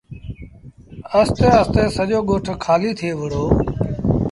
[1.17, 3.45] آهستي آهستي سڄو ڳوٺ کآليٚ ٿئي وُهڙو۔